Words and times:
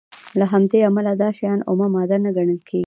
له 0.39 0.45
همدې 0.53 0.79
امله 0.89 1.11
دا 1.21 1.29
شیان 1.37 1.59
اومه 1.69 1.87
ماده 1.95 2.17
نه 2.25 2.29
ګڼل 2.37 2.59
کیږي. 2.69 2.79